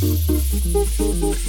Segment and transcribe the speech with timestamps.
[0.00, 1.40] フフフフ。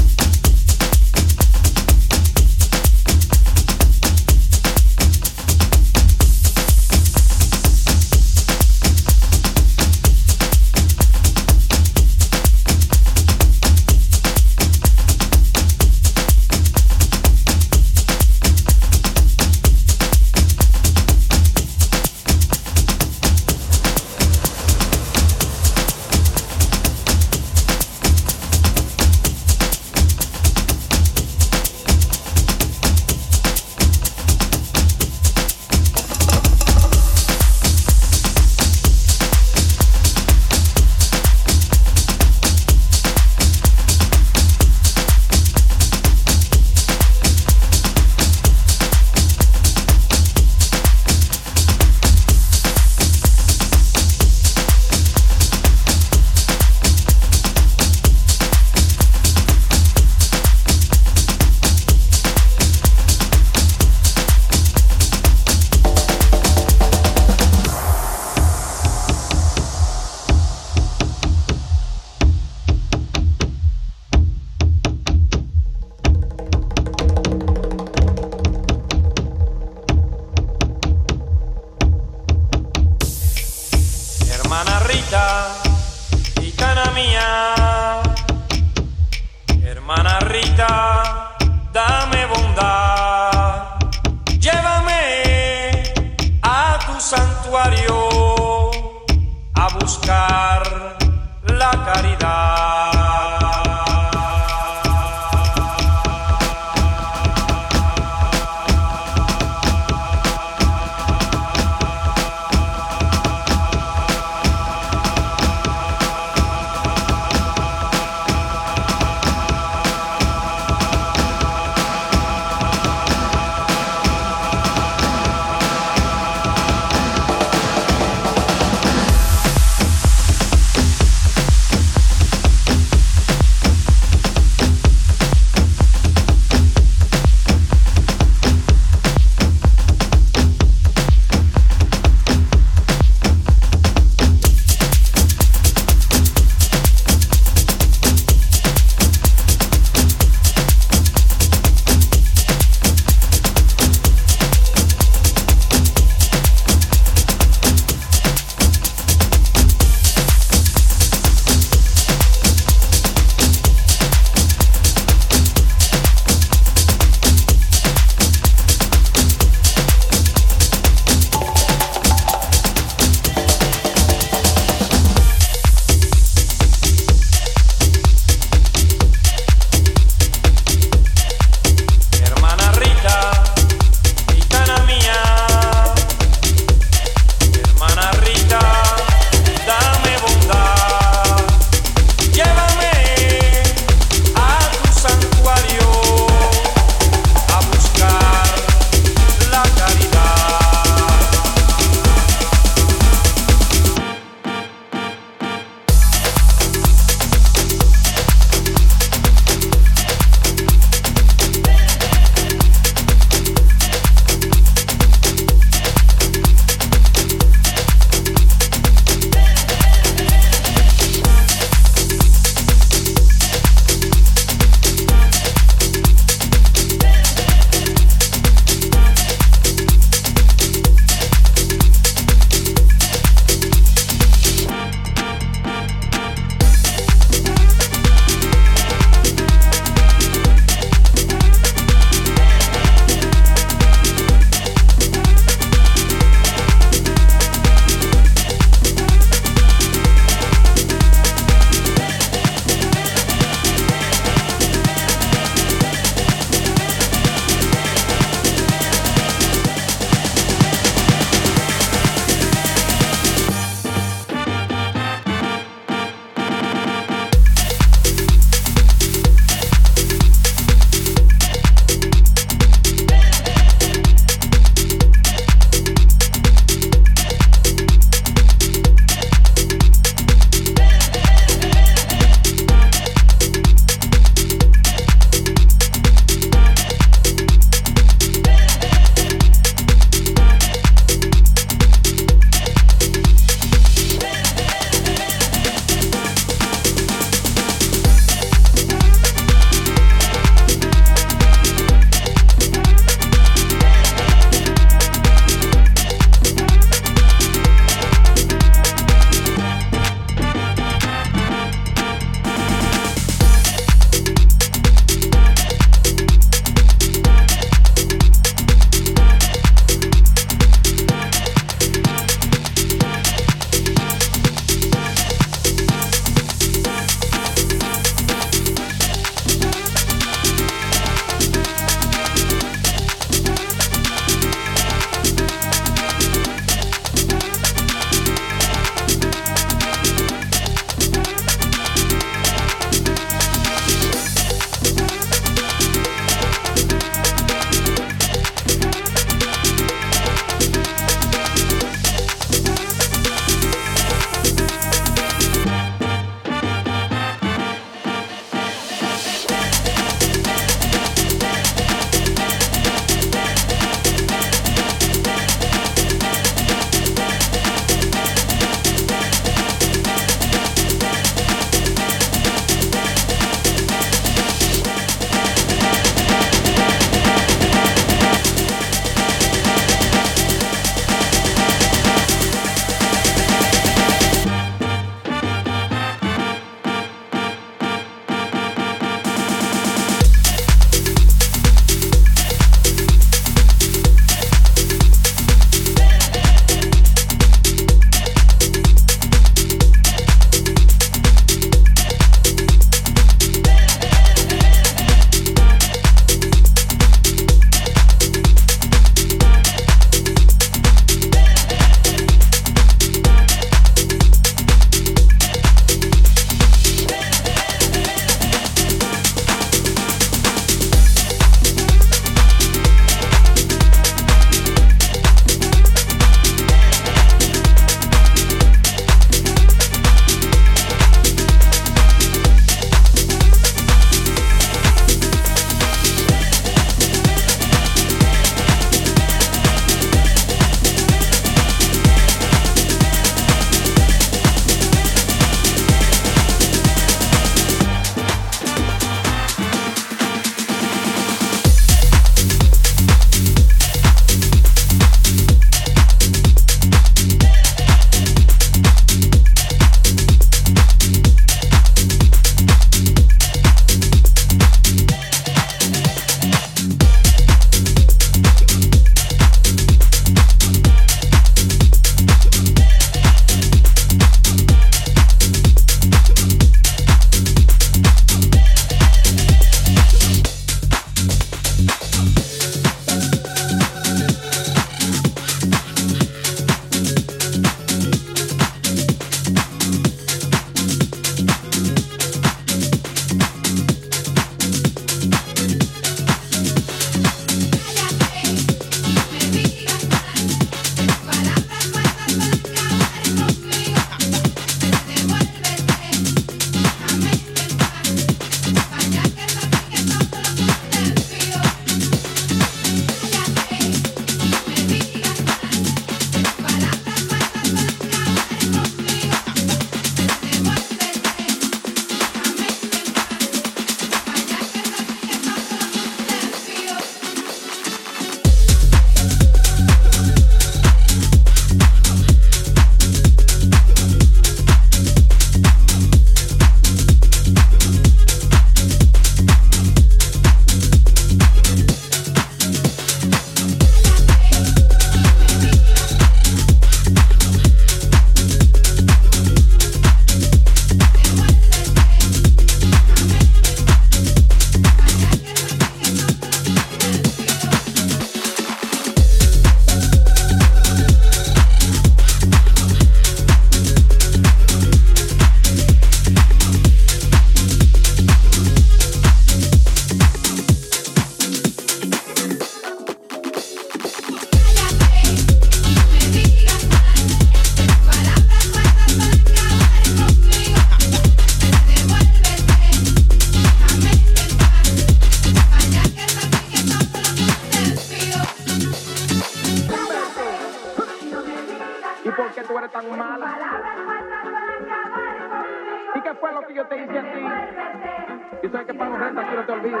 [598.72, 600.00] sabes que pago renta, que no te olvides.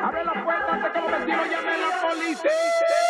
[0.00, 3.05] Abre la puerta antes que los vecinos llamen a la policía.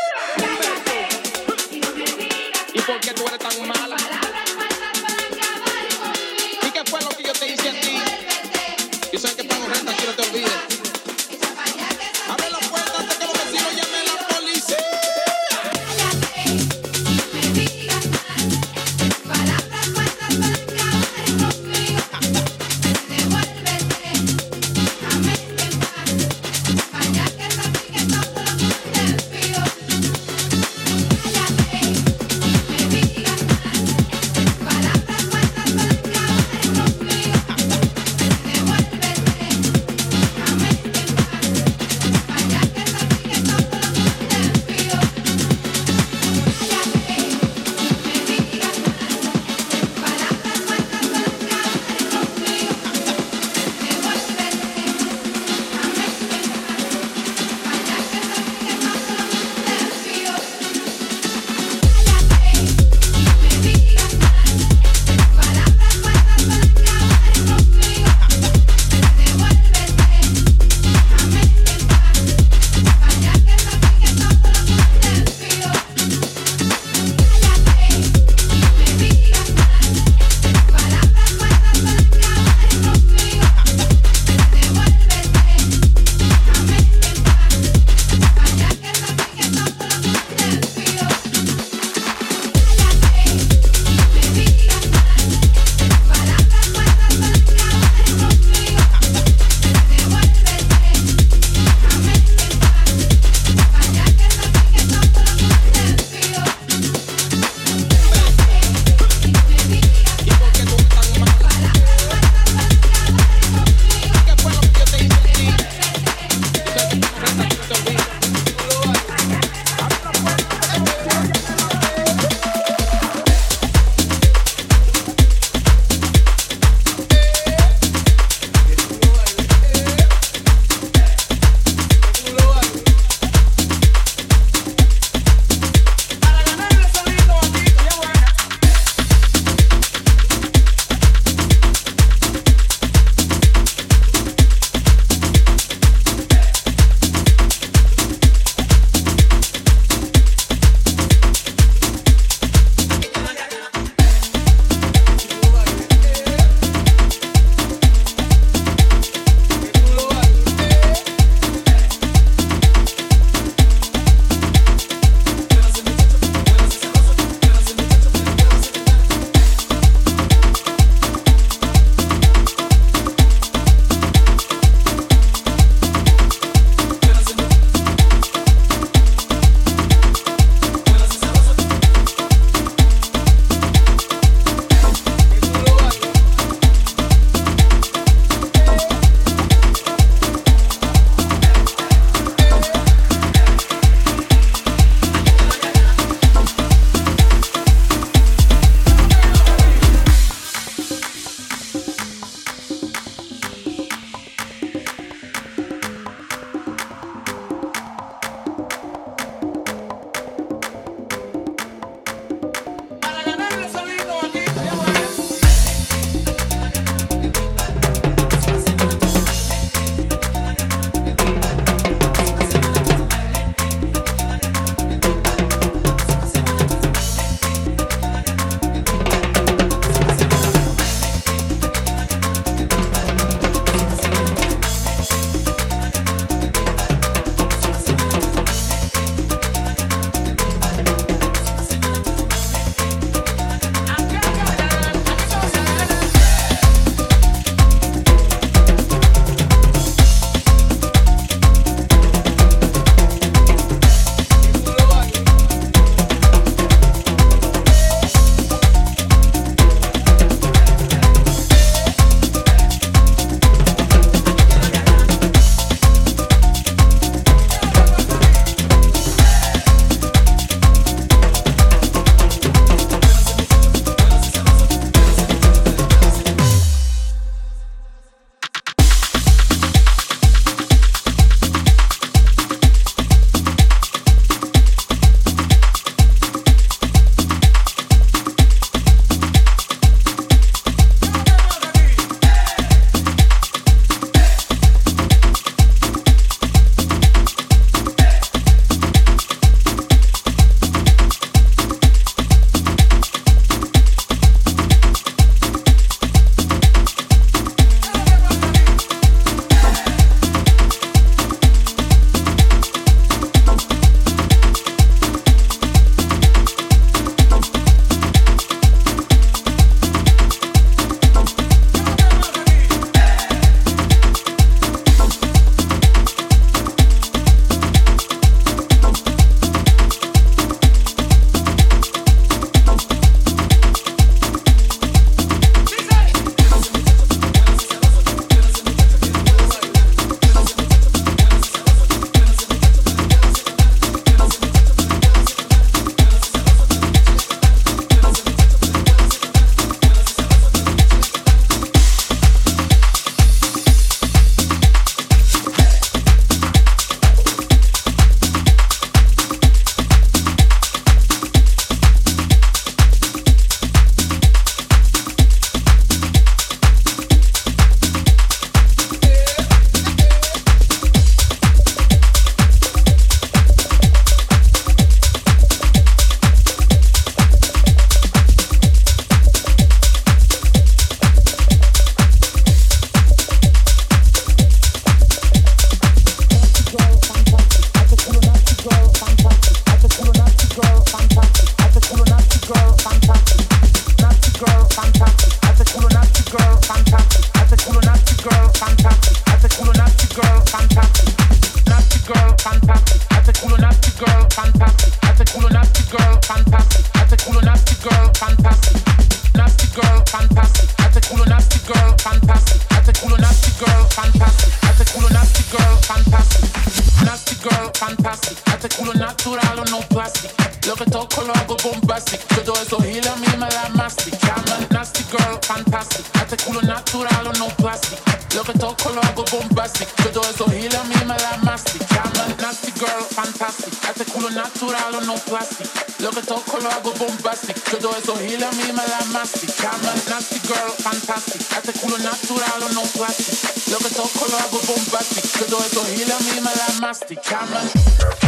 [447.27, 448.26] camera.